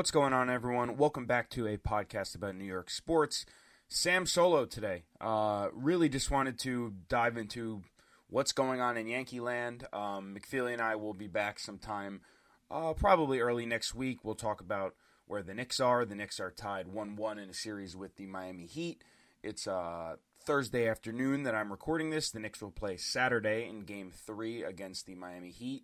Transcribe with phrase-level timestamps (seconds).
[0.00, 0.96] What's going on, everyone?
[0.96, 3.44] Welcome back to a podcast about New York sports.
[3.86, 5.02] Sam Solo today.
[5.20, 7.82] Uh, really just wanted to dive into
[8.30, 9.86] what's going on in Yankee land.
[9.92, 12.22] Um, McFeely and I will be back sometime,
[12.70, 14.24] uh, probably early next week.
[14.24, 14.94] We'll talk about
[15.26, 16.06] where the Knicks are.
[16.06, 19.04] The Knicks are tied 1 1 in a series with the Miami Heat.
[19.42, 22.30] It's uh, Thursday afternoon that I'm recording this.
[22.30, 25.82] The Knicks will play Saturday in game three against the Miami Heat.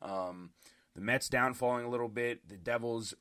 [0.00, 0.50] Um,
[0.94, 2.48] the Mets down falling a little bit.
[2.48, 3.12] The Devils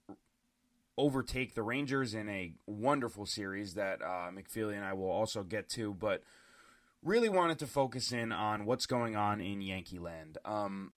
[0.97, 5.69] overtake the Rangers in a wonderful series that uh, McFeely and I will also get
[5.69, 6.23] to, but
[7.03, 10.37] really wanted to focus in on what's going on in Yankee land.
[10.45, 10.93] Um,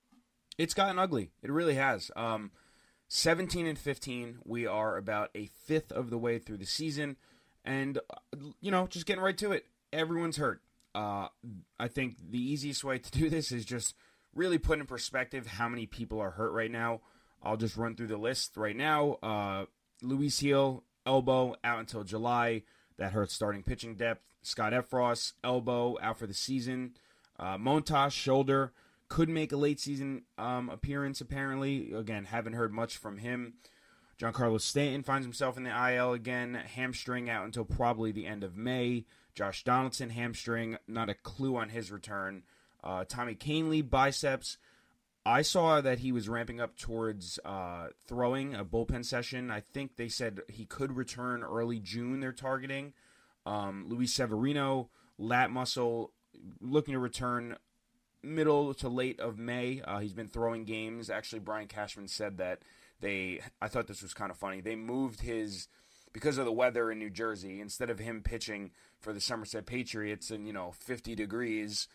[0.56, 1.30] it's gotten ugly.
[1.42, 2.10] It really has.
[2.16, 2.50] Um,
[3.08, 4.38] 17 and 15.
[4.44, 7.16] We are about a fifth of the way through the season,
[7.64, 9.66] and uh, you know, just getting right to it.
[9.92, 10.62] Everyone's hurt.
[10.94, 11.28] Uh,
[11.78, 13.94] I think the easiest way to do this is just
[14.34, 17.00] really put in perspective how many people are hurt right now.
[17.42, 19.12] I'll just run through the list right now.
[19.22, 19.66] Uh,
[20.02, 22.62] Luis Gil, elbow out until July.
[22.96, 24.22] That hurts starting pitching depth.
[24.42, 26.96] Scott Effross, elbow out for the season.
[27.38, 28.72] Uh, Montas, shoulder,
[29.08, 31.92] could make a late season um, appearance apparently.
[31.92, 33.54] Again, haven't heard much from him.
[34.20, 36.54] Giancarlo Stanton finds himself in the IL again.
[36.54, 39.04] Hamstring out until probably the end of May.
[39.34, 42.42] Josh Donaldson, hamstring, not a clue on his return.
[42.82, 44.58] Uh, Tommy Kahnle, biceps.
[45.28, 49.50] I saw that he was ramping up towards uh, throwing a bullpen session.
[49.50, 52.20] I think they said he could return early June.
[52.20, 52.94] They're targeting.
[53.44, 54.88] Um, Luis Severino,
[55.18, 56.12] lat muscle,
[56.62, 57.58] looking to return
[58.22, 59.82] middle to late of May.
[59.82, 61.10] Uh, he's been throwing games.
[61.10, 62.60] Actually, Brian Cashman said that
[63.00, 63.40] they.
[63.60, 64.62] I thought this was kind of funny.
[64.62, 65.68] They moved his
[66.14, 67.60] because of the weather in New Jersey.
[67.60, 71.86] Instead of him pitching for the Somerset Patriots in you know 50 degrees,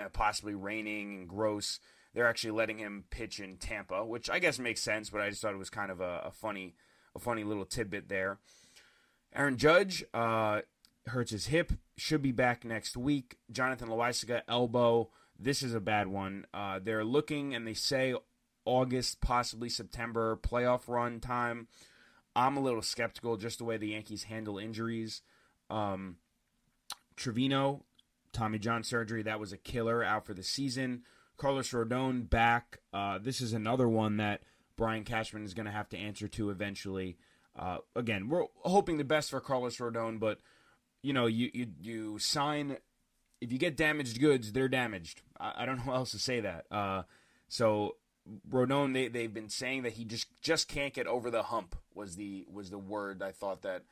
[0.00, 1.80] uh, possibly raining and gross
[2.16, 5.42] they're actually letting him pitch in Tampa, which I guess makes sense, but I just
[5.42, 6.74] thought it was kind of a, a funny,
[7.14, 8.38] a funny little tidbit there.
[9.34, 10.62] Aaron Judge uh,
[11.08, 13.36] hurts his hip, should be back next week.
[13.52, 15.10] Jonathan Loaisiga elbow.
[15.38, 16.46] This is a bad one.
[16.54, 18.14] Uh, they're looking and they say
[18.64, 21.68] August, possibly September playoff run time.
[22.34, 25.20] I'm a little skeptical just the way the Yankees handle injuries.
[25.68, 26.16] Um,
[27.14, 27.84] Trevino,
[28.32, 31.02] Tommy John surgery, that was a killer out for the season.
[31.36, 32.78] Carlos Rodon back.
[32.92, 34.42] Uh, this is another one that
[34.76, 37.16] Brian Cashman is going to have to answer to eventually.
[37.58, 40.38] Uh, again, we're hoping the best for Carlos Rodon, but
[41.02, 42.76] you know, you you, you sign
[43.40, 45.22] if you get damaged goods, they're damaged.
[45.38, 46.66] I, I don't know how else to say that.
[46.70, 47.02] Uh,
[47.48, 47.96] so
[48.50, 52.16] Rodon, they they've been saying that he just just can't get over the hump was
[52.16, 53.82] the was the word I thought that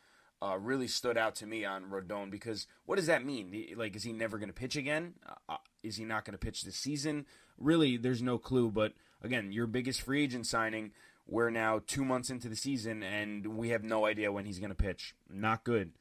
[0.42, 3.74] uh, really stood out to me on Rodon because what does that mean?
[3.76, 5.14] Like, is he never going to pitch again?
[5.48, 7.26] Uh, is he not going to pitch this season?
[7.58, 8.70] Really, there's no clue.
[8.70, 10.92] But again, your biggest free agent signing,
[11.26, 14.70] we're now two months into the season and we have no idea when he's going
[14.70, 15.14] to pitch.
[15.30, 15.92] Not good.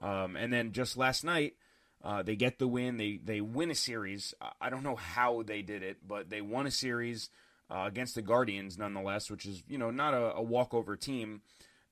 [0.00, 1.54] Um, and then just last night,
[2.02, 2.96] uh, they get the win.
[2.96, 4.32] They they win a series.
[4.60, 7.28] I don't know how they did it, but they won a series
[7.70, 11.42] uh, against the Guardians, nonetheless, which is you know not a, a walkover team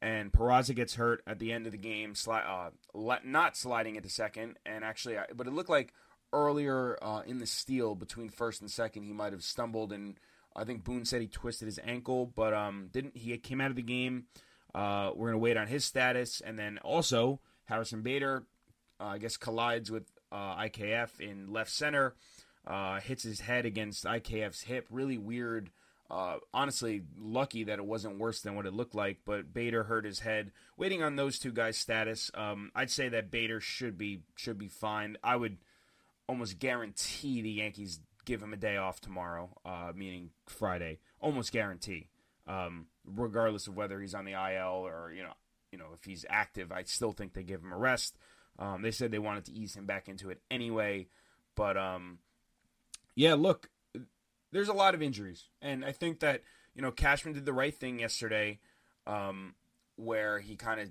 [0.00, 2.70] and Peraza gets hurt at the end of the game, sli- uh,
[3.24, 5.92] not sliding into second, and actually, but it looked like
[6.32, 10.18] earlier uh, in the steal between first and second, he might have stumbled, and
[10.54, 13.16] I think Boone said he twisted his ankle, but um, didn't.
[13.16, 14.24] He came out of the game.
[14.74, 18.44] Uh, we're gonna wait on his status, and then also Harrison Bader,
[19.00, 22.14] uh, I guess, collides with uh, IKF in left center,
[22.66, 24.86] uh, hits his head against IKF's hip.
[24.90, 25.70] Really weird
[26.10, 30.06] uh, honestly, lucky that it wasn't worse than what it looked like, but Bader hurt
[30.06, 30.52] his head.
[30.76, 32.30] Waiting on those two guys' status.
[32.34, 35.18] Um, I'd say that Bader should be should be fine.
[35.22, 35.58] I would
[36.28, 40.98] almost guarantee the Yankees give him a day off tomorrow, uh, meaning Friday.
[41.20, 42.08] Almost guarantee,
[42.46, 45.32] um, regardless of whether he's on the IL or you know
[45.72, 46.70] you know if he's active.
[46.70, 48.16] I still think they give him a rest.
[48.58, 51.06] Um, they said they wanted to ease him back into it anyway,
[51.54, 52.18] but um,
[53.14, 53.70] yeah, look,
[54.52, 56.42] there's a lot of injuries, and I think that
[56.74, 58.58] you know Cashman did the right thing yesterday,
[59.06, 59.54] um,
[59.96, 60.88] where he kind of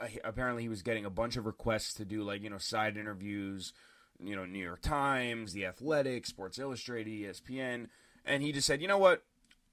[0.00, 2.96] uh, apparently he was getting a bunch of requests to do like you know side
[2.96, 3.72] interviews,
[4.22, 7.88] you know New York Times, The Athletic, Sports Illustrated, ESPN,
[8.24, 9.22] and he just said, you know what,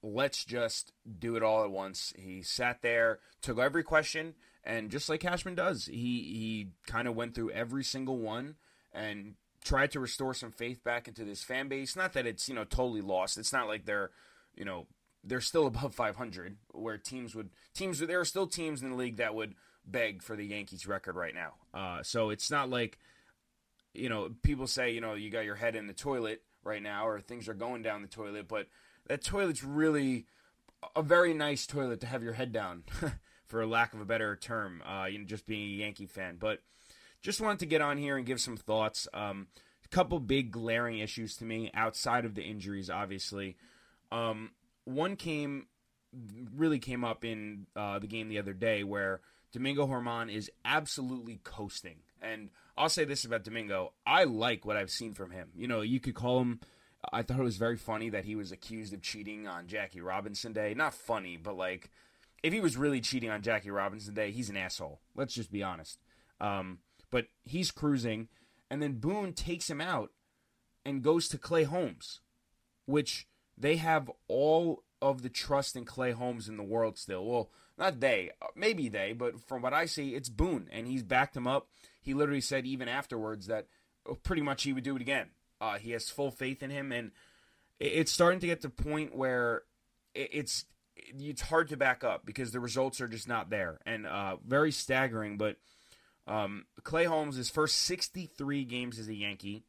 [0.02, 2.12] let's just do it all at once.
[2.16, 4.34] He sat there, took every question,
[4.64, 8.56] and just like Cashman does, he he kind of went through every single one
[8.92, 9.34] and
[9.64, 11.96] tried to restore some faith back into this fan base.
[11.96, 13.38] Not that it's you know totally lost.
[13.38, 14.10] It's not like they're
[14.54, 14.86] you know
[15.24, 19.16] they're still above 500 where teams would teams there are still teams in the league
[19.16, 19.54] that would
[19.84, 21.54] beg for the Yankees record right now.
[21.72, 22.98] Uh, so it's not like
[23.94, 27.06] you know people say you know you got your head in the toilet right now
[27.06, 28.66] or things are going down the toilet, but
[29.06, 30.26] that toilet's really
[30.94, 32.84] a very nice toilet to have your head down
[33.46, 36.36] for lack of a better term, uh, you know, just being a Yankee fan.
[36.38, 36.60] But
[37.22, 39.08] just wanted to get on here and give some thoughts.
[39.12, 39.48] Um,
[39.84, 43.56] a couple big glaring issues to me outside of the injuries, obviously.
[44.12, 44.50] Um,
[44.84, 45.66] one came
[46.56, 49.20] really came up in uh, the game the other day where
[49.52, 51.96] Domingo Germán is absolutely coasting.
[52.22, 55.48] And I'll say this about Domingo: I like what I've seen from him.
[55.54, 56.60] You know, you could call him.
[57.12, 60.52] I thought it was very funny that he was accused of cheating on Jackie Robinson
[60.52, 60.74] Day.
[60.74, 61.90] Not funny, but like,
[62.42, 65.00] if he was really cheating on Jackie Robinson Day, he's an asshole.
[65.14, 65.98] Let's just be honest.
[66.40, 66.78] Um,
[67.10, 68.28] but he's cruising,
[68.70, 70.10] and then Boone takes him out
[70.84, 72.20] and goes to Clay Holmes,
[72.86, 73.26] which
[73.56, 77.24] they have all of the trust in Clay Holmes in the world still.
[77.24, 81.02] Well, not they, uh, maybe they, but from what I see, it's Boone, and he's
[81.02, 81.68] backed him up.
[82.08, 83.66] He literally said even afterwards that
[84.08, 85.26] uh, pretty much he would do it again.
[85.60, 87.10] Uh, he has full faith in him, and
[87.78, 89.64] it's starting to get to the point where
[90.14, 90.64] it's
[90.96, 94.72] it's hard to back up because the results are just not there, and uh, very
[94.72, 95.36] staggering.
[95.36, 95.56] But
[96.26, 99.64] um, Clay Holmes, his first 63 games as a Yankee.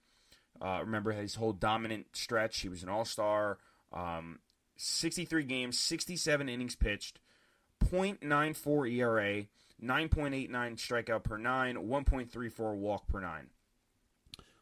[0.62, 2.62] Uh, remember his whole dominant stretch.
[2.62, 3.58] He was an All Star.
[3.92, 4.40] Um,
[4.78, 7.20] 63 games, 67 innings pitched,
[7.84, 9.46] 0.94 ERA,
[9.84, 13.48] 9.89 strikeout per nine, 1.34 walk per nine.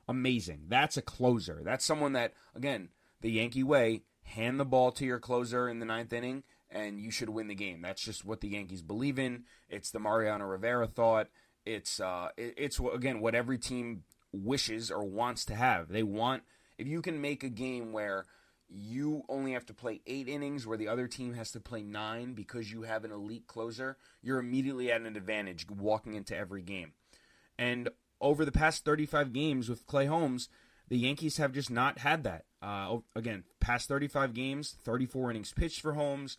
[0.08, 0.66] Amazing.
[0.68, 1.62] That's a closer.
[1.64, 2.90] That's someone that, again,
[3.22, 7.12] the Yankee way, hand the ball to your closer in the ninth inning, and you
[7.12, 7.82] should win the game.
[7.82, 9.44] That's just what the Yankees believe in.
[9.70, 11.28] It's the Mariano Rivera thought.
[11.66, 15.90] It's uh, it's again what every team wishes or wants to have.
[15.90, 16.44] They want
[16.78, 18.26] if you can make a game where
[18.70, 22.34] you only have to play eight innings where the other team has to play nine
[22.34, 26.94] because you have an elite closer, you're immediately at an advantage walking into every game.
[27.58, 30.50] And over the past 35 games with Clay Holmes,
[30.90, 32.46] the Yankees have just not had that.
[32.62, 36.38] Uh, again, past 35 games, 34 innings pitched for Holmes,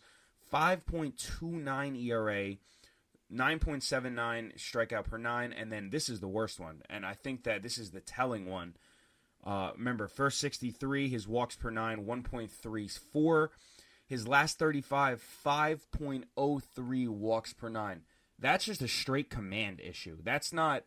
[0.51, 2.55] 5.29 ERA,
[3.31, 6.81] 9.79 strikeout per nine, and then this is the worst one.
[6.89, 8.75] And I think that this is the telling one
[9.45, 13.49] uh, remember, first 63, his walks per nine, 1.34.
[14.05, 18.01] His last 35, 5.03 walks per nine.
[18.39, 20.17] That's just a straight command issue.
[20.23, 20.83] That's not,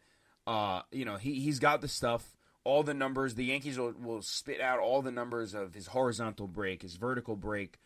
[0.46, 2.34] uh, you know, he, he's got the stuff,
[2.64, 3.34] all the numbers.
[3.34, 7.36] The Yankees will, will spit out all the numbers of his horizontal break, his vertical
[7.36, 7.78] break.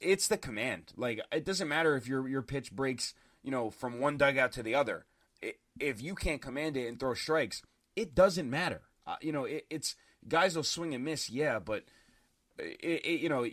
[0.00, 0.92] It's the command.
[0.96, 4.62] Like, it doesn't matter if your, your pitch breaks, you know, from one dugout to
[4.62, 5.06] the other.
[5.42, 7.62] It, if you can't command it and throw strikes,
[7.94, 8.82] it doesn't matter.
[9.06, 9.94] Uh, you know, it, it's
[10.26, 11.84] guys will swing and miss, yeah, but
[12.58, 13.46] it, it, you know,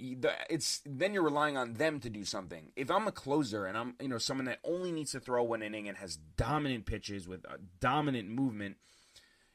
[0.49, 2.71] it's then you're relying on them to do something.
[2.75, 5.61] If I'm a closer and I'm, you know, someone that only needs to throw one
[5.61, 8.77] inning and has dominant pitches with a dominant movement,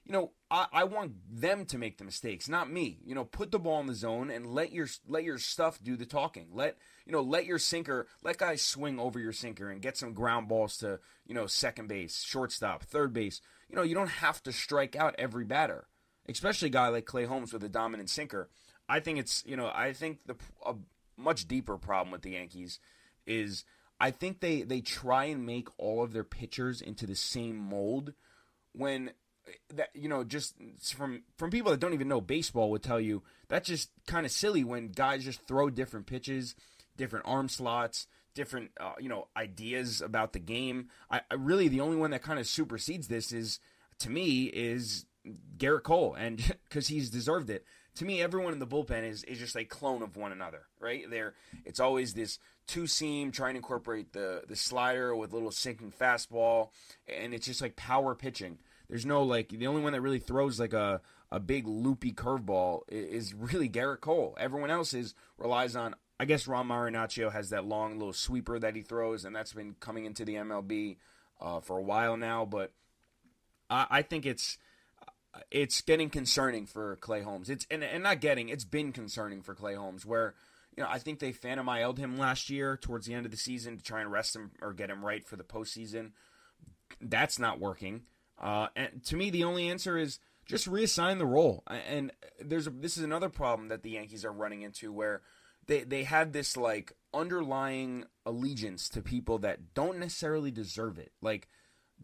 [0.09, 2.99] you know, I, I want them to make the mistakes, not me.
[3.05, 5.97] You know, put the ball in the zone and let your let your stuff do
[5.97, 6.49] the talking.
[6.53, 10.15] Let you know, let your sinker, let guys swing over your sinker and get some
[10.15, 14.43] ground balls to you know second base, shortstop, third base you know, you don't have
[14.45, 15.87] to strike out every batter,
[16.29, 18.49] especially a guy like Clay Holmes with a dominant sinker.
[18.89, 20.75] I think it's, you know, I think the a
[21.17, 22.81] much deeper problem with the Yankees
[23.27, 23.65] is
[24.01, 28.15] I think they they try and make all of their pitchers into the same mold
[28.73, 29.11] when
[29.75, 30.55] that you know just
[30.95, 34.33] from from people that don't even know baseball would tell you that's just kind of
[34.33, 36.55] silly when guys just throw different pitches,
[36.97, 40.89] different arm slots, different uh, you know ideas about the game.
[41.11, 43.61] I, I really the only one that kind of supersedes this is
[44.01, 45.07] to me is
[45.57, 46.37] Gerrit Cole, and
[46.69, 47.65] because he's deserved it.
[47.97, 51.11] To me, everyone in the bullpen is, is just a clone of one another, right?
[51.11, 52.39] There, it's always this
[52.69, 56.69] two seam trying to incorporate the the slider with a little sinking fastball,
[57.09, 58.59] and it's just like power pitching.
[58.89, 62.83] There's no like the only one that really throws like a a big loopy curveball
[62.89, 64.37] is really Gerrit Cole.
[64.41, 68.75] Everyone else is relies on I guess Ron Marinaccio has that long little sweeper that
[68.75, 70.97] he throws, and that's been coming into the MLB
[71.41, 72.45] uh, for a while now.
[72.45, 72.73] But
[73.71, 74.59] I, I, think it's
[75.51, 77.49] it's getting concerning for Clay Holmes.
[77.51, 80.35] It's and, and not getting it's been concerning for Clay Holmes where
[80.77, 83.39] you know I think they Phantom IL'd him last year towards the end of the
[83.39, 86.13] season to try and rest him or get him right for the postseason.
[87.01, 88.03] That's not working.
[88.41, 91.63] Uh, and to me, the only answer is just reassign the role.
[91.67, 95.23] And there's a, this is another problem that the Yankees are running into where
[95.67, 101.13] they they had this like underlying allegiance to people that don't necessarily deserve it.
[101.21, 101.49] Like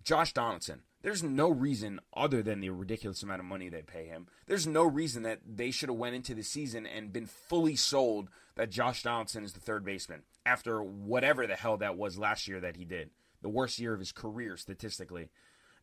[0.02, 0.82] Josh Donaldson.
[1.02, 4.26] There's no reason other than the ridiculous amount of money they pay him.
[4.46, 8.30] There's no reason that they should have went into the season and been fully sold
[8.56, 12.58] that Josh Donaldson is the third baseman after whatever the hell that was last year
[12.60, 13.10] that he did.
[13.42, 15.28] The worst year of his career statistically.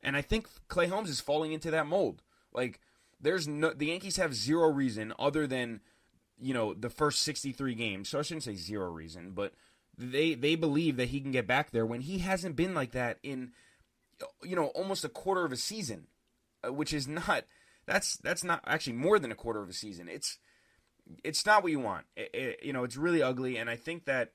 [0.03, 2.22] And I think Clay Holmes is falling into that mold.
[2.53, 2.79] Like
[3.20, 5.81] there's no the Yankees have zero reason other than
[6.41, 8.10] you know, the first 63 games.
[8.10, 9.53] So I shouldn't say zero reason, but
[9.98, 13.20] they they believe that he can get back there when he hasn't been like that
[13.22, 13.51] in
[14.41, 16.08] you know almost a quarter of a season,
[16.65, 17.43] uh, which is not
[17.86, 20.08] that's that's not actually more than a quarter of a season.
[20.10, 20.39] It's
[21.24, 22.05] it's not what you want.
[22.15, 24.31] It, it, you know, it's really ugly, and I think that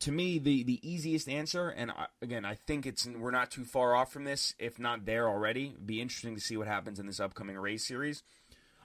[0.00, 3.64] to me the the easiest answer, and I, again, I think it's we're not too
[3.64, 5.68] far off from this, if not there already.
[5.68, 8.22] It'd be interesting to see what happens in this upcoming Rays series.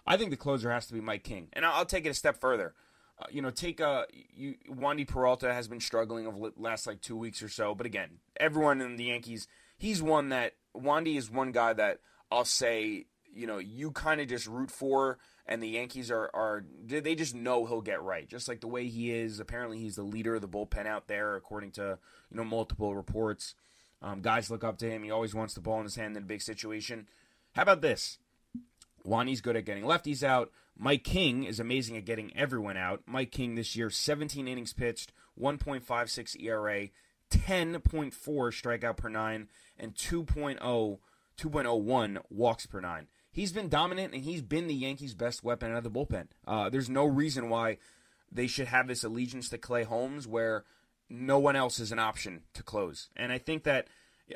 [0.05, 2.39] I think the closer has to be Mike King, and I'll, take it a step
[2.39, 2.73] further.
[3.19, 7.01] Uh, you know, take a you, Wandy Peralta has been struggling over the last like
[7.01, 11.29] two weeks or so, but again, everyone in the Yankees, he's one that Wandy is
[11.29, 11.99] one guy that
[12.31, 16.63] I'll say, you know, you kind of just root for and the Yankees are are
[16.85, 19.39] they just know he'll get right, just like the way he is.
[19.39, 21.97] Apparently, he's the leader of the bullpen out there, according to
[22.29, 23.55] you know multiple reports.
[24.01, 25.03] Um, guys look up to him.
[25.03, 27.07] He always wants the ball in his hand in a big situation.
[27.53, 28.17] How about this?
[29.03, 30.51] Wandy's good at getting lefties out.
[30.77, 33.01] Mike King is amazing at getting everyone out.
[33.05, 36.87] Mike King this year, 17 innings pitched, 1.56 ERA,
[37.29, 40.99] 10.4 strikeout per nine, and 2.0
[41.37, 45.77] 2.01 walks per nine he's been dominant and he's been the Yankees' best weapon out
[45.77, 46.27] of the bullpen.
[46.45, 47.77] Uh, there's no reason why
[48.31, 50.63] they should have this allegiance to Clay Holmes where
[51.09, 53.09] no one else is an option to close.
[53.15, 53.87] And I think that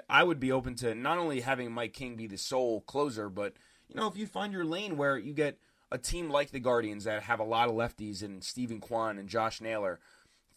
[0.09, 3.53] I would be open to not only having Mike King be the sole closer, but
[3.87, 5.57] you know if you find your lane where you get
[5.91, 9.29] a team like the Guardians that have a lot of lefties and Steven Kwan and
[9.29, 9.99] Josh Naylor,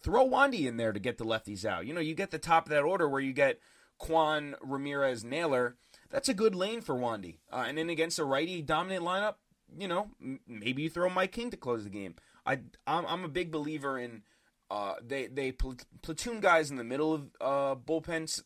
[0.01, 1.85] throw Wandy in there to get the lefties out.
[1.85, 3.59] You know you get the top of that order where you get
[3.97, 5.75] Kwan, Ramirez, Naylor
[6.09, 7.37] that's a good lane for Wandy.
[7.51, 9.35] Uh, and then against a righty dominant lineup,
[9.77, 12.15] you know, m- maybe you throw Mike King to close the game.
[12.45, 14.23] I I'm, I'm a big believer in
[14.71, 18.41] uh, they they pl- platoon guys in the middle of uh, bullpens.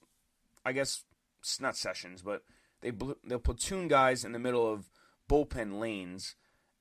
[0.65, 1.03] I guess
[1.41, 2.43] it's not sessions, but
[2.81, 4.89] they bl- they'll platoon guys in the middle of
[5.29, 6.35] bullpen lanes,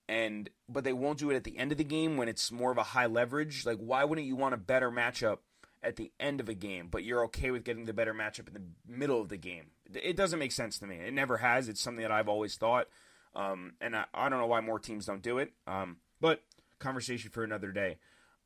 [0.09, 2.73] and but they won't do it at the end of the game when it's more
[2.73, 3.67] of a high leverage.
[3.67, 5.39] Like, why wouldn't you want a better matchup
[5.83, 8.55] at the end of a game, but you're okay with getting the better matchup in
[8.55, 9.67] the middle of the game.
[9.97, 10.97] It doesn't make sense to me.
[10.97, 11.69] It never has.
[11.69, 12.89] It's something that I've always thought,
[13.35, 15.53] um, and I, I, don't know why more teams don't do it.
[15.67, 16.43] Um, but
[16.79, 17.97] conversation for another day.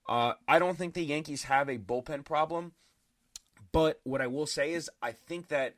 [0.09, 2.73] Uh, I don't think the Yankees have a bullpen problem,
[3.73, 5.75] but what I will say is I think that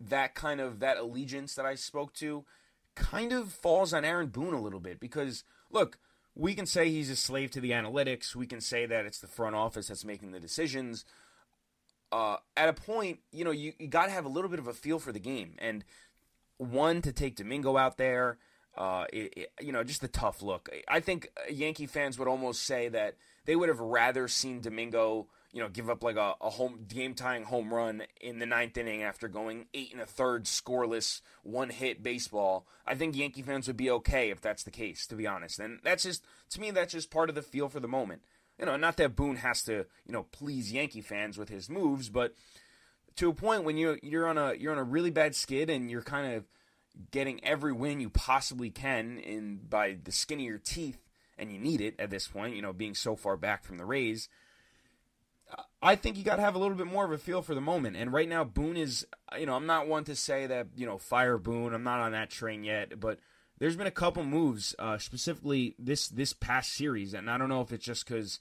[0.00, 2.44] that kind of that allegiance that I spoke to
[2.94, 5.98] kind of falls on Aaron Boone a little bit because look
[6.36, 8.34] we can say he's a slave to the analytics.
[8.34, 11.04] We can say that it's the front office that's making the decisions.
[12.12, 14.68] Uh, at a point, you know, you, you got to have a little bit of
[14.68, 15.54] a feel for the game.
[15.58, 15.84] And
[16.58, 18.38] one, to take Domingo out there,
[18.76, 20.68] uh, it, it, you know, just a tough look.
[20.88, 25.60] I think Yankee fans would almost say that they would have rather seen Domingo you
[25.60, 29.04] know, give up like a, a home game tying home run in the ninth inning
[29.04, 32.66] after going eight and a third scoreless one hit baseball.
[32.84, 35.60] I think Yankee fans would be okay if that's the case, to be honest.
[35.60, 38.22] And that's just to me that's just part of the feel for the moment.
[38.58, 42.08] You know, not that Boone has to, you know, please Yankee fans with his moves,
[42.08, 42.34] but
[43.16, 45.90] to a point when you you're on a you're on a really bad skid and
[45.90, 46.44] you're kind of
[47.10, 50.98] getting every win you possibly can in by the skin of your teeth
[51.36, 53.84] and you need it at this point, you know, being so far back from the
[53.84, 54.28] Rays
[55.82, 57.60] I think you got to have a little bit more of a feel for the
[57.60, 57.96] moment.
[57.96, 59.06] And right now, Boone is,
[59.38, 61.74] you know, I'm not one to say that, you know, fire Boone.
[61.74, 63.18] I'm not on that train yet, but
[63.58, 67.60] there's been a couple moves, uh, specifically this this past series, and I don't know
[67.60, 68.40] if it's just because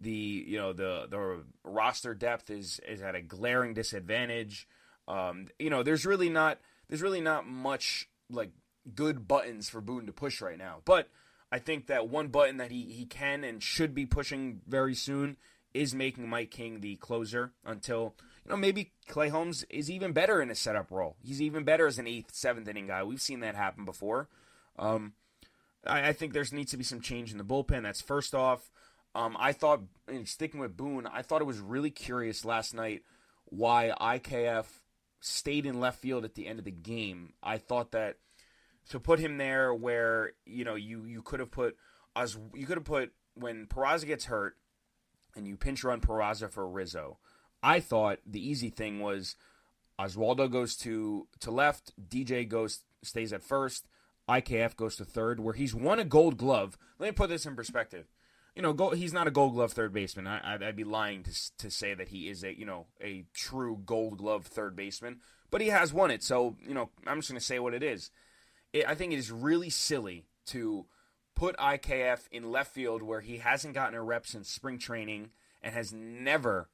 [0.00, 4.68] the you know the the roster depth is is at a glaring disadvantage.
[5.06, 8.50] Um, you know, there's really not there's really not much like
[8.94, 11.08] good buttons for Boone to push right now, but.
[11.52, 15.36] I think that one button that he, he can and should be pushing very soon
[15.74, 20.40] is making Mike King the closer until you know maybe Clay Holmes is even better
[20.40, 21.16] in a setup role.
[21.22, 23.02] He's even better as an eighth, seventh inning guy.
[23.02, 24.28] We've seen that happen before.
[24.78, 25.14] Um,
[25.86, 27.82] I, I, think there needs to be some change in the bullpen.
[27.82, 28.70] That's first off.
[29.14, 29.82] Um, I thought,
[30.24, 33.02] sticking with Boone, I thought it was really curious last night
[33.44, 34.66] why IKF
[35.20, 37.34] stayed in left field at the end of the game.
[37.42, 38.16] I thought that
[38.90, 41.76] to put him there where you know you you could have put
[42.16, 44.56] as you could have put when Peraza gets hurt
[45.36, 47.18] and you pinch run Peraza for Rizzo.
[47.62, 49.36] I thought the easy thing was
[49.98, 53.86] Oswaldo goes to to left, DJ goes stays at first,
[54.28, 56.78] IKF goes to third, where he's won a Gold Glove.
[56.98, 58.06] Let me put this in perspective.
[58.54, 60.26] You know, go, he's not a Gold Glove third baseman.
[60.26, 63.80] I, would be lying to to say that he is a you know a true
[63.84, 66.22] Gold Glove third baseman, but he has won it.
[66.22, 68.10] So you know, I'm just going to say what it is.
[68.72, 70.86] It, I think it is really silly to
[71.34, 75.30] put IKF in left field where he hasn't gotten a rep since spring training
[75.62, 76.68] and has never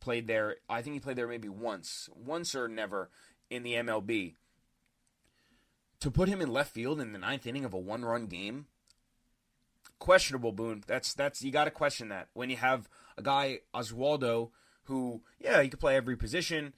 [0.00, 0.56] played there.
[0.68, 3.10] I think he played there maybe once, once or never
[3.48, 4.34] in the MLB.
[6.00, 8.66] To put him in left field in the ninth inning of a one-run game,
[9.98, 10.52] questionable.
[10.52, 12.88] Boone, that's that's you got to question that when you have
[13.18, 14.50] a guy Oswaldo
[14.84, 16.72] who, yeah, he could play every position.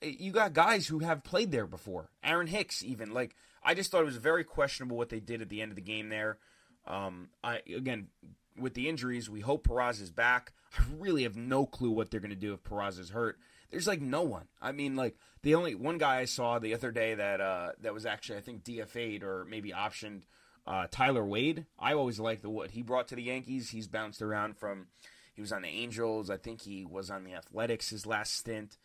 [0.00, 2.10] You got guys who have played there before.
[2.22, 5.48] Aaron Hicks, even like I just thought it was very questionable what they did at
[5.48, 6.38] the end of the game there.
[6.86, 8.08] Um, I again
[8.56, 10.52] with the injuries, we hope Peraza is back.
[10.78, 13.38] I really have no clue what they're going to do if Peraza is hurt.
[13.74, 14.46] There's like no one.
[14.62, 17.92] I mean, like the only one guy I saw the other day that uh, that
[17.92, 20.22] was actually I think DFA'd or maybe optioned
[20.64, 21.66] uh, Tyler Wade.
[21.76, 23.70] I always liked the what he brought to the Yankees.
[23.70, 24.86] He's bounced around from
[25.34, 26.30] he was on the Angels.
[26.30, 28.78] I think he was on the Athletics his last stint.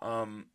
[0.00, 0.46] Um,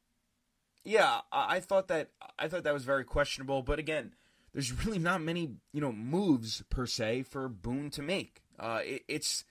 [0.85, 3.61] yeah, I, I thought that I thought that was very questionable.
[3.61, 4.13] But again,
[4.53, 8.41] there's really not many you know moves per se for Boone to make.
[8.57, 9.43] Uh, it, it's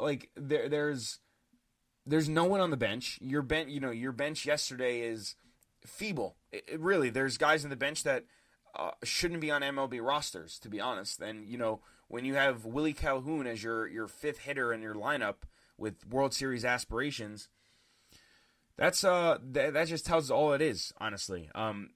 [0.00, 1.20] like there there's
[2.10, 3.18] there's no one on the bench.
[3.22, 5.36] Your bench, you know, your bench yesterday is
[5.86, 6.36] feeble.
[6.50, 8.24] It, it really, there's guys in the bench that
[8.74, 11.20] uh, shouldn't be on MLB rosters, to be honest.
[11.20, 14.94] And you know, when you have Willie Calhoun as your your fifth hitter in your
[14.94, 15.36] lineup
[15.78, 17.48] with World Series aspirations,
[18.76, 21.48] that's uh th- that just tells all it is, honestly.
[21.54, 21.90] Um,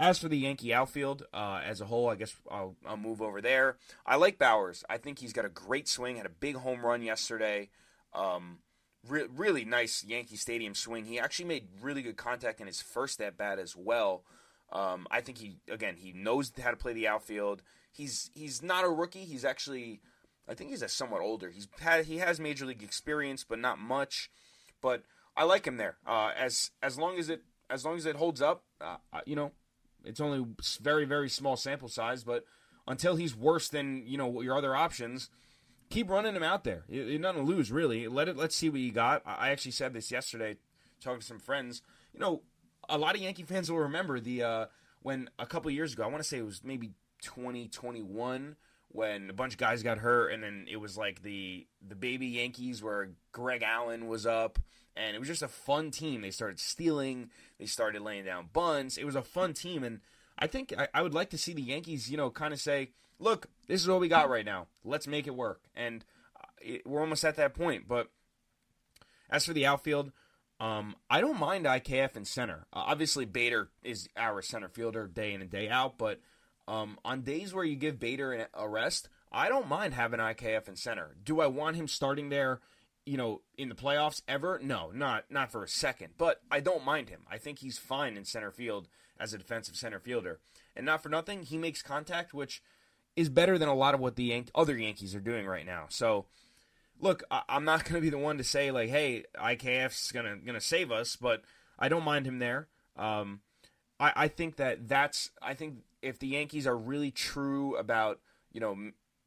[0.00, 3.40] as for the Yankee outfield uh, as a whole, I guess I'll, I'll move over
[3.40, 3.76] there.
[4.04, 4.82] I like Bowers.
[4.90, 6.16] I think he's got a great swing.
[6.16, 7.70] Had a big home run yesterday.
[8.12, 8.58] Um,
[9.08, 11.04] re- really nice Yankee Stadium swing.
[11.04, 14.24] He actually made really good contact in his first at bat as well.
[14.72, 17.62] Um, I think he again he knows how to play the outfield.
[17.92, 19.24] He's he's not a rookie.
[19.24, 20.00] He's actually
[20.48, 21.50] I think he's a somewhat older.
[21.50, 24.30] He's had he has major league experience, but not much.
[24.82, 25.02] But
[25.36, 25.96] I like him there.
[26.06, 29.52] Uh, as as long as it as long as it holds up, uh, you know,
[30.04, 30.44] it's only
[30.80, 32.44] very very small sample size, but
[32.86, 35.30] until he's worse than you know your other options,
[35.90, 36.84] keep running him out there.
[36.88, 38.08] You're not gonna lose, really.
[38.08, 38.36] Let it.
[38.36, 39.22] Let's see what you got.
[39.26, 40.56] I actually said this yesterday,
[41.00, 41.82] talking to some friends.
[42.12, 42.42] You know,
[42.88, 44.66] a lot of Yankee fans will remember the uh,
[45.02, 46.04] when a couple years ago.
[46.04, 46.92] I want to say it was maybe
[47.22, 48.56] 2021
[48.88, 52.26] when a bunch of guys got hurt, and then it was like the the baby
[52.26, 54.58] Yankees where Greg Allen was up,
[54.96, 56.20] and it was just a fun team.
[56.20, 58.96] They started stealing, they started laying down bunts.
[58.96, 60.00] It was a fun team, and
[60.38, 62.90] I think I, I would like to see the Yankees, you know, kind of say,
[63.18, 64.66] look, this is what we got right now.
[64.84, 65.62] Let's make it work.
[65.74, 66.04] And
[66.36, 67.88] uh, it, we're almost at that point.
[67.88, 68.08] But
[69.30, 70.12] as for the outfield,
[70.60, 72.66] um, I don't mind IKF in center.
[72.72, 75.98] Uh, obviously, Bader is our center fielder day in and day out.
[75.98, 76.20] But
[76.68, 80.76] um, on days where you give Bader a rest, I don't mind having IKF in
[80.76, 81.16] center.
[81.22, 82.60] Do I want him starting there?
[83.04, 84.58] You know, in the playoffs ever?
[84.62, 86.14] No, not not for a second.
[86.16, 87.20] But I don't mind him.
[87.30, 90.40] I think he's fine in center field as a defensive center fielder.
[90.74, 92.62] And not for nothing, he makes contact, which
[93.16, 95.86] is better than a lot of what the Yan- other Yankees are doing right now.
[95.88, 96.26] So,
[97.00, 100.36] look, I- am not going to be the one to say like, "Hey, IKF's gonna
[100.36, 101.42] gonna save us," but
[101.78, 102.68] I don't mind him there.
[102.96, 103.40] Um,
[103.98, 108.20] I, I think that that's I think if the Yankees are really true about
[108.52, 108.76] you know,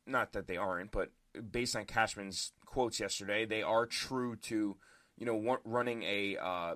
[0.07, 1.11] not that they aren't, but
[1.51, 4.77] based on Cashman's quotes yesterday, they are true to
[5.17, 6.75] you know running a uh,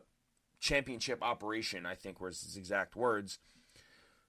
[0.59, 1.85] championship operation.
[1.85, 3.39] I think was his exact words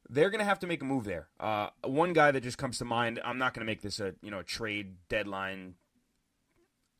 [0.09, 1.29] they're going to have to make a move there.
[1.39, 3.21] Uh, one guy that just comes to mind.
[3.25, 5.75] I'm not going to make this a you know a trade deadline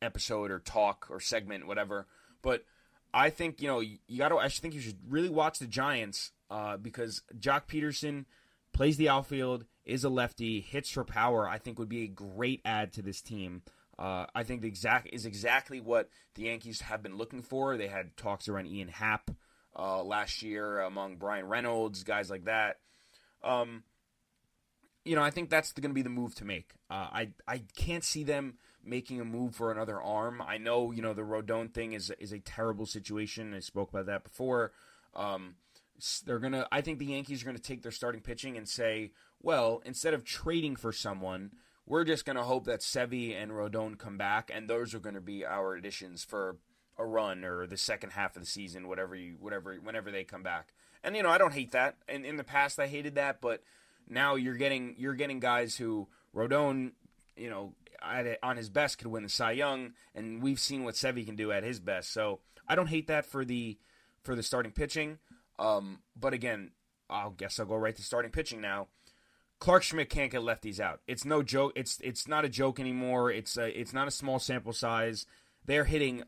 [0.01, 2.07] episode or talk or segment, whatever.
[2.41, 2.65] But
[3.13, 4.37] I think you know you got to.
[4.37, 8.25] I think you should really watch the Giants uh, because Joc Pederson
[8.73, 11.47] plays the outfield, is a lefty, hits for power.
[11.47, 13.61] I think would be a great add to this team.
[13.97, 17.77] Uh, I think the exact is exactly what the Yankees have been looking for.
[17.77, 19.29] They had talks around Ian Happ
[19.77, 22.77] uh, last year among Bryan Reynolds, guys like that.
[23.43, 23.83] Um,
[25.05, 26.71] you know, I think that's going to be the move to make.
[26.89, 30.41] Uh, I I can't see them making a move for another arm.
[30.41, 33.53] I know you know the Rodon thing is is a terrible situation.
[33.53, 34.71] I spoke about that before.
[35.15, 35.55] Um,
[36.25, 36.67] they're gonna.
[36.71, 40.23] I think the Yankees are gonna take their starting pitching and say, well, instead of
[40.23, 41.51] trading for someone,
[41.85, 45.45] we're just gonna hope that Sevy and Rodon come back, and those are gonna be
[45.45, 46.57] our additions for
[46.97, 50.43] a run or the second half of the season, whatever you, whatever, whenever they come
[50.43, 50.73] back.
[51.03, 51.97] And you know, I don't hate that.
[52.07, 53.61] And in the past, I hated that, but
[54.07, 56.91] now you're getting you're getting guys who Rodon,
[57.35, 57.73] you know,
[58.41, 61.51] on his best could win the Cy Young, and we've seen what Sevy can do
[61.51, 62.11] at his best.
[62.11, 63.77] So I don't hate that for the
[64.23, 65.19] for the starting pitching.
[65.59, 66.71] Um, but again,
[67.09, 68.87] I'll guess I'll go right to starting pitching now.
[69.59, 70.99] Clarke Schmidt can't get lefties out.
[71.07, 71.73] It's no joke.
[71.75, 73.31] It's it's not a joke anymore.
[73.31, 75.25] It's a, it's not a small sample size.
[75.65, 76.23] They're hitting.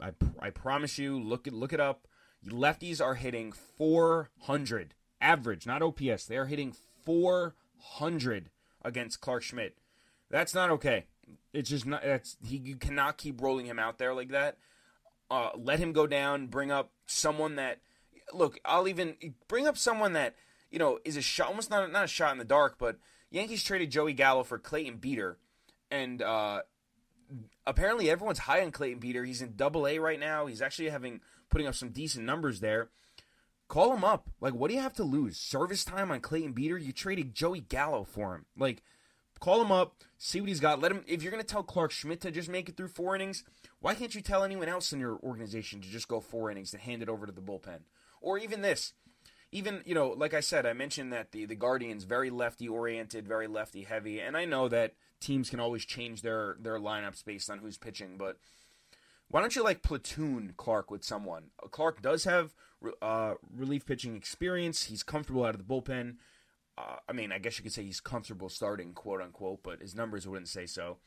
[0.00, 1.18] I, I promise you.
[1.18, 2.06] Look it look it up
[2.44, 6.26] lefties are hitting 400 average, not OPS.
[6.26, 8.50] They're hitting 400
[8.82, 9.76] against Clarke Schmidt.
[10.30, 11.06] That's not okay.
[11.52, 12.02] It's just not.
[12.02, 12.56] That's he.
[12.56, 14.58] You cannot keep rolling him out there like that.
[15.30, 16.46] Uh, let him go down.
[16.46, 17.78] Bring up someone that.
[18.32, 19.14] Look, I'll even
[19.48, 20.34] bring up someone that
[20.70, 21.48] you know is a shot.
[21.48, 22.98] Almost not not a shot in the dark, but
[23.30, 25.38] Yankees traded Joey Gallo for Clayton Beeter,
[25.90, 26.62] and uh,
[27.66, 29.24] apparently everyone's high on Clayton Beeter.
[29.24, 30.46] He's in Double A right now.
[30.46, 32.90] He's actually having putting up some decent numbers there.
[33.68, 34.28] Call him up.
[34.40, 35.36] Like, what do you have to lose?
[35.36, 36.78] Service time on Clayton Beeter?
[36.78, 38.46] You traded Joey Gallo for him.
[38.56, 38.82] Like,
[39.40, 40.80] call him up, see what he's got.
[40.80, 41.04] Let him.
[41.06, 43.44] If you're going to tell Clarke Schmidt to just make it through four innings,
[43.80, 46.82] why can't you tell anyone else in your organization to just go four innings and
[46.82, 47.80] hand it over to the bullpen?
[48.20, 48.92] Or even this.
[49.52, 53.28] Even, you know, like I said, I mentioned that the, the Guardians very lefty oriented,
[53.28, 57.48] very lefty heavy, and I know that teams can always change their, their lineups based
[57.48, 58.38] on who's pitching, but
[59.30, 61.50] why don't you like platoon Clarke with someone?
[61.70, 62.54] Clarke does have
[63.02, 64.84] uh, relief pitching experience.
[64.84, 66.16] He's comfortable out of the bullpen.
[66.78, 69.94] Uh, I mean, I guess you could say he's comfortable starting, quote unquote, but his
[69.94, 70.98] numbers wouldn't say so.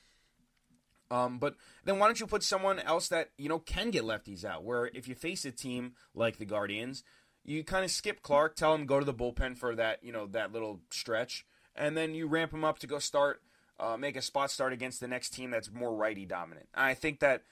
[1.11, 1.55] Um, but
[1.85, 4.63] then why don't you put someone else that you know can get lefties out?
[4.63, 7.03] Where if you face a team like the Guardians,
[7.43, 10.27] you kind of skip Clarke, tell him go to the bullpen for that you know
[10.27, 13.41] that little stretch, and then you ramp him up to go start,
[13.79, 16.67] uh, make a spot start against the next team that's more righty dominant.
[16.75, 17.43] I think that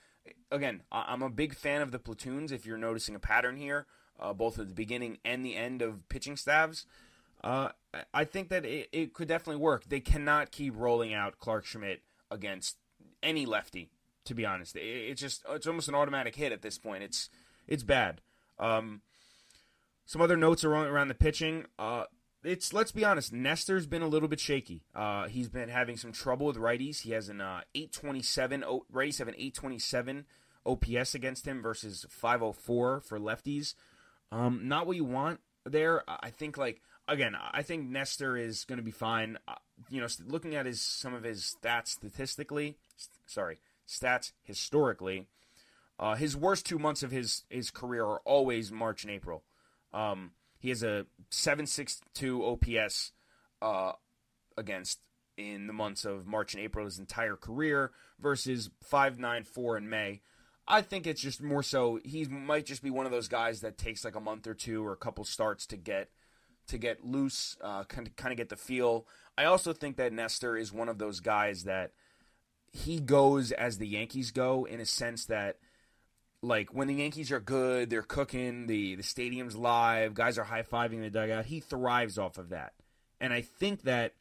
[0.52, 2.52] again, I'm a big fan of the platoons.
[2.52, 3.86] If you're noticing a pattern here,
[4.20, 6.86] uh, both at the beginning and the end of pitching staffs.
[7.44, 7.70] Uh,
[8.14, 9.86] I think that it, it could definitely work.
[9.88, 12.78] They cannot keep rolling out Clarke Schmidt against
[13.22, 13.90] any lefty.
[14.26, 17.04] To be honest, it, it's just it's almost an automatic hit at this point.
[17.04, 17.30] It's
[17.68, 18.20] it's bad.
[18.60, 19.02] Um,
[20.06, 21.66] some other notes around, around the pitching.
[21.80, 22.06] Uh,
[22.48, 23.34] it's let's be honest.
[23.34, 24.84] Nestor's been a little bit shaky.
[24.96, 27.02] Uh, he's been having some trouble with righties.
[27.02, 30.26] He has an uh, 827 oh, righties have an 827
[30.66, 33.74] OPS against him versus 504 for lefties.
[34.32, 36.04] Um, not what you want there.
[36.08, 39.38] I think like again, I think Nestor is going to be fine.
[39.48, 39.56] Uh,
[39.90, 45.28] you know, looking at his some of his stats statistically, st- sorry, stats historically,
[46.00, 49.44] uh, his worst two months of his his career are always March and April.
[49.94, 53.12] Um, he has a 7.62 OPS
[53.62, 53.94] uh,
[54.58, 55.00] against
[55.38, 60.22] in the months of March and April his entire career versus 5.94 in May.
[60.68, 63.78] I think it's just more so he might just be one of those guys that
[63.78, 66.10] takes like a month or two or a couple starts to get
[66.68, 69.08] to get loose, uh, kind of kind of get the feel.
[69.38, 71.92] I also think that Nestor is one of those guys that
[72.74, 75.58] he goes as the Yankees go in a sense that
[76.42, 80.64] like when the Yankees are good, they're cooking, the the stadium's live, guys are high
[80.64, 81.46] fiving the dugout.
[81.46, 82.74] He thrives off of that,
[83.20, 84.14] and I think that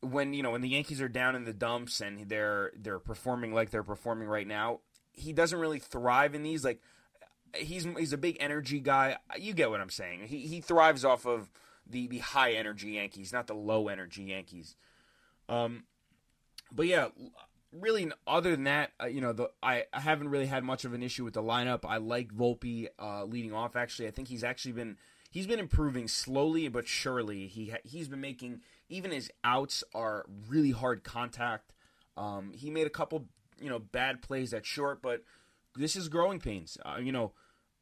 [0.00, 3.52] when you know when the Yankees are down in the dumps and they're they're performing
[3.52, 4.80] like they're performing right now,
[5.12, 6.64] he doesn't really thrive in these.
[6.64, 6.80] Like
[7.54, 9.16] he's he's a big energy guy.
[9.38, 10.28] You get what I'm saying.
[10.28, 11.50] He he thrives off of
[11.86, 14.76] the the high energy Yankees, not the low energy Yankees.
[15.48, 15.84] Um,
[16.70, 17.08] but yeah,
[17.72, 20.92] really other than that, uh, you know, the I, I haven't really had much of
[20.92, 21.80] an issue with the lineup.
[21.84, 23.76] I like Volpe uh, leading off.
[23.76, 24.96] Actually, I think he's actually been
[25.30, 27.46] he's been improving slowly but surely.
[27.46, 31.72] He he's been making even his outs are really hard contact.
[32.16, 33.26] Um, he made a couple
[33.60, 35.22] you know bad plays at short, but
[35.74, 36.78] this is growing pains.
[36.84, 37.32] Uh, you know.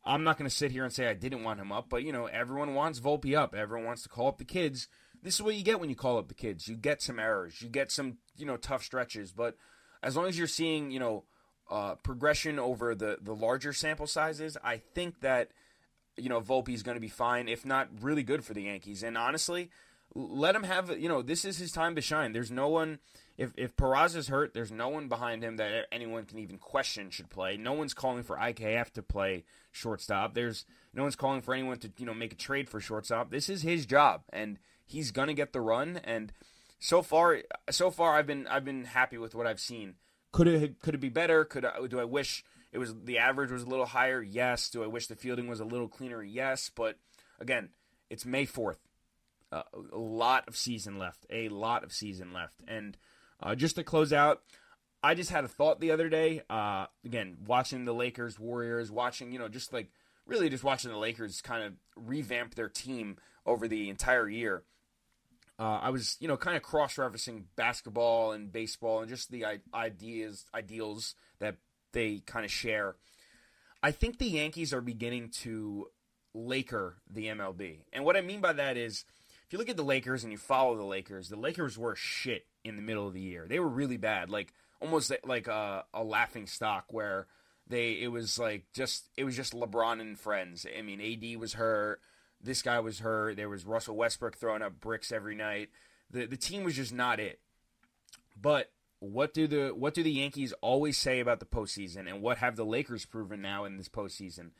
[0.08, 2.12] I'm not going to sit here and say I didn't want him up, but you
[2.12, 3.56] know everyone wants Volpe up.
[3.56, 4.86] Everyone wants to call up the kids.
[5.20, 6.68] This is what you get when you call up the kids.
[6.68, 7.60] You get some errors.
[7.60, 9.56] You get some you know tough stretches, but
[10.02, 11.24] as long as you're seeing, you know,
[11.70, 15.50] uh, progression over the the larger sample sizes, I think that
[16.16, 19.02] you know Volpe is going to be fine, if not really good for the Yankees.
[19.02, 19.70] And honestly,
[20.14, 20.98] let him have.
[20.98, 22.32] You know, this is his time to shine.
[22.32, 22.98] There's no one.
[23.36, 27.28] If if Peraza's hurt, there's no one behind him that anyone can even question should
[27.28, 27.56] play.
[27.56, 30.34] No one's calling for IKF to play shortstop.
[30.34, 33.30] There's no one's calling for anyone to you know make a trade for shortstop.
[33.30, 36.00] This is his job, and he's gonna get the run.
[36.04, 36.32] And
[36.78, 37.38] so far,
[37.70, 39.94] so far, I've been I've been happy with what I've seen.
[40.32, 41.44] Could it could it be better?
[41.44, 44.22] Could I, do I wish it was the average was a little higher?
[44.22, 44.68] Yes.
[44.68, 46.22] Do I wish the fielding was a little cleaner?
[46.22, 46.70] Yes.
[46.74, 46.98] But
[47.40, 47.70] again,
[48.10, 48.80] it's May fourth.
[49.50, 49.62] Uh,
[49.92, 51.24] a lot of season left.
[51.30, 52.62] A lot of season left.
[52.66, 52.96] And
[53.40, 54.42] uh, just to close out,
[55.02, 56.42] I just had a thought the other day.
[56.50, 59.90] Uh, again, watching the Lakers, Warriors, watching you know just like
[60.26, 64.64] really just watching the Lakers kind of revamp their team over the entire year
[65.58, 70.44] uh, I was, you know, kind of cross-referencing basketball and baseball and just the ideas,
[70.54, 71.56] ideals that
[71.92, 72.96] they kind of share.
[73.82, 75.88] I think the Yankees are beginning to
[76.34, 79.04] Laker the MLB, and what I mean by that is,
[79.46, 82.46] if you look at the Lakers and you follow the Lakers, the Lakers were shit
[82.64, 83.46] in the middle of the year.
[83.48, 87.28] They were really bad, like almost like a, a laughing stock where
[87.68, 90.66] they it was like just it was just LeBron and friends.
[90.76, 92.00] I mean, AD was hurt.
[92.46, 93.36] This guy was hurt.
[93.36, 95.68] There was Russell Westbrook throwing up bricks every night.
[96.10, 97.40] The the team was just not it.
[98.40, 102.38] But what do the what do the Yankees always say about the postseason, and what
[102.38, 104.50] have the Lakers proven now in this postseason?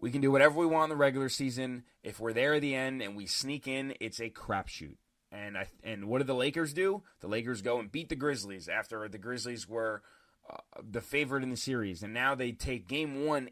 [0.00, 1.84] We can do whatever we want in the regular season.
[2.02, 4.96] If we're there at the end and we sneak in, it's a crapshoot.
[5.30, 7.02] And I and what did the Lakers do?
[7.20, 10.02] The Lakers go and beat the Grizzlies after the Grizzlies were
[10.48, 13.50] uh, the favorite in the series, and now they take Game One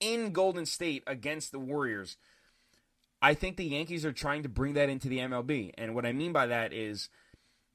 [0.00, 2.16] in Golden State against the Warriors.
[3.22, 6.12] I think the Yankees are trying to bring that into the MLB, and what I
[6.12, 7.10] mean by that is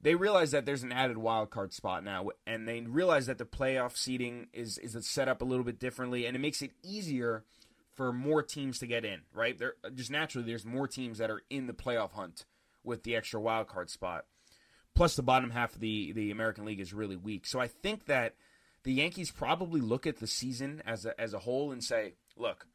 [0.00, 3.44] they realize that there's an added wild card spot now, and they realize that the
[3.44, 7.44] playoff seeding is is set up a little bit differently, and it makes it easier
[7.94, 9.22] for more teams to get in.
[9.32, 9.58] Right?
[9.58, 12.44] There just naturally there's more teams that are in the playoff hunt
[12.84, 14.26] with the extra wild card spot.
[14.94, 18.06] Plus, the bottom half of the the American League is really weak, so I think
[18.06, 18.34] that
[18.82, 22.66] the Yankees probably look at the season as a as a whole and say, look.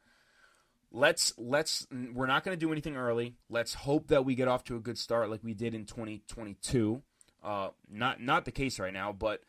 [0.91, 3.35] Let's let's we're not going to do anything early.
[3.49, 7.01] Let's hope that we get off to a good start like we did in 2022
[7.43, 9.41] uh, not not the case right now, but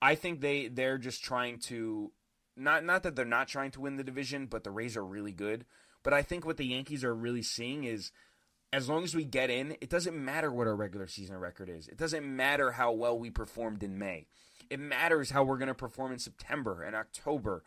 [0.00, 2.12] I think they they're just trying to
[2.56, 5.32] not not that they're not trying to win the division, but the Rays are really
[5.32, 5.64] good.
[6.02, 8.12] But I think what the Yankees are really seeing is
[8.72, 11.88] as long as we get in, it doesn't matter what our regular season record is.
[11.88, 14.26] It doesn't matter how well we performed in May.
[14.70, 17.62] It matters how we're going to perform in September and October.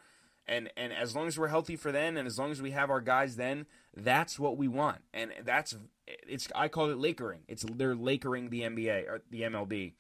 [0.48, 2.90] And and as long as we're healthy for then and as long as we have
[2.90, 5.00] our guys then, that's what we want.
[5.14, 5.76] And that's
[6.08, 7.40] it's I call it Lakering.
[7.48, 9.94] It's they're Lakering the NBA or the MLB.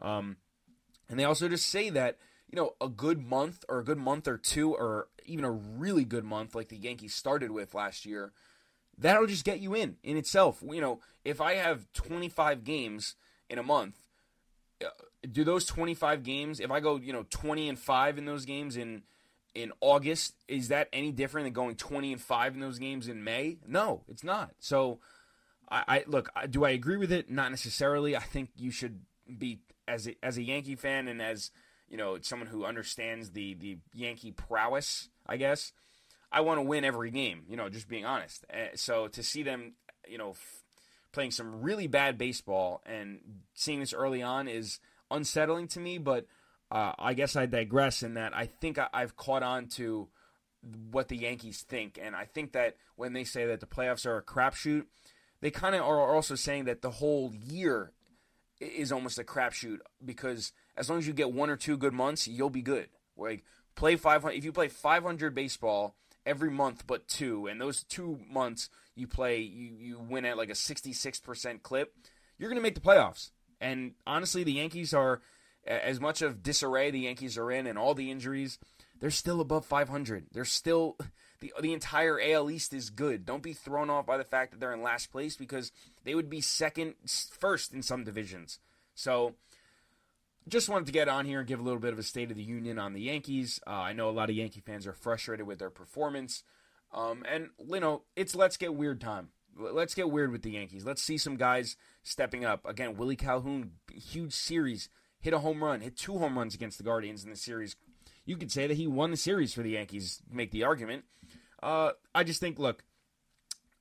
[0.00, 0.36] Um,
[1.08, 2.18] and they also just say that
[2.50, 6.04] you know a good month or a good month or two or even a really
[6.04, 8.32] good month like the Yankees started with last year,
[8.98, 10.62] that'll just get you in in itself.
[10.68, 13.14] You know, if I have 25 games
[13.48, 13.96] in a month,
[14.84, 14.88] uh,
[15.30, 16.58] do those 25 games?
[16.58, 19.02] If I go you know 20 and five in those games in
[19.56, 23.24] in August, is that any different than going 20 and 5 in those games in
[23.24, 23.56] May?
[23.66, 24.50] No, it's not.
[24.58, 25.00] So
[25.68, 27.30] I, I look, do I agree with it?
[27.30, 28.14] Not necessarily.
[28.14, 29.00] I think you should
[29.38, 31.50] be as a, as a Yankee fan and as
[31.88, 35.08] you know someone who understands the the Yankee prowess.
[35.26, 35.72] I guess
[36.30, 37.44] I want to win every game.
[37.48, 38.44] You know, just being honest.
[38.52, 39.74] Uh, so to see them,
[40.06, 40.62] you know, f-
[41.12, 43.20] playing some really bad baseball and
[43.54, 45.98] seeing this early on is unsettling to me.
[45.98, 46.26] But
[46.70, 50.08] uh, I guess I digress in that I think I, I've caught on to
[50.90, 54.16] what the Yankees think, and I think that when they say that the playoffs are
[54.16, 54.86] a crapshoot
[55.40, 57.92] they kind of are also saying that the whole year
[58.60, 62.26] is almost a crapshoot because as long as you get one or two good months,
[62.26, 62.88] you'll be good.
[63.16, 68.18] Like play 500 if you play 500 baseball every month but two and those two
[68.28, 71.94] months you play you you win at like a 66% clip,
[72.38, 73.30] you're going to make the playoffs.
[73.60, 75.20] And honestly, the Yankees are
[75.66, 78.58] as much of disarray the Yankees are in and all the injuries,
[79.00, 80.26] they're still above 500.
[80.32, 80.96] They're still
[81.40, 83.24] the the entire AL East is good.
[83.24, 85.72] Don't be thrown off by the fact that they're in last place because
[86.04, 88.58] they would be second, first in some divisions.
[88.94, 89.34] So,
[90.48, 92.36] just wanted to get on here and give a little bit of a state of
[92.36, 93.60] the union on the Yankees.
[93.66, 96.44] Uh, I know a lot of Yankee fans are frustrated with their performance,
[96.92, 99.30] um, and you know it's let's get weird time.
[99.58, 100.84] Let's get weird with the Yankees.
[100.84, 102.66] Let's see some guys stepping up.
[102.66, 106.84] Again, Willie Calhoun, huge series, hit a home run, hit two home runs against the
[106.84, 107.76] Guardians in the series.
[108.24, 110.20] You could say that he won the series for the Yankees.
[110.30, 111.04] Make the argument.
[111.62, 112.84] Uh, I just think, look,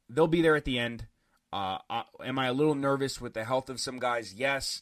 [0.09, 1.07] they'll be there at the end.
[1.51, 1.77] Uh,
[2.23, 4.33] am I a little nervous with the health of some guys?
[4.33, 4.81] Yes.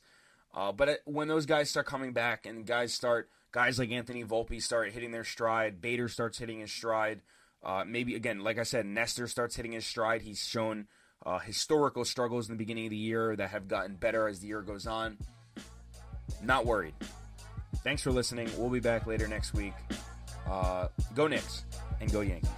[0.54, 4.62] Uh, but when those guys start coming back and guys start, guys like Anthony Volpe
[4.62, 7.22] start hitting their stride, Bader starts hitting his stride.
[7.64, 10.22] Uh, maybe again, like I said, Nestor starts hitting his stride.
[10.22, 10.88] He's shown
[11.26, 14.48] uh, historical struggles in the beginning of the year that have gotten better as the
[14.48, 15.18] year goes on.
[16.42, 16.94] Not worried.
[17.84, 18.50] Thanks for listening.
[18.58, 19.74] We'll be back later next week.
[20.50, 21.66] Uh, go Knicks
[22.02, 22.50] and go Yankees.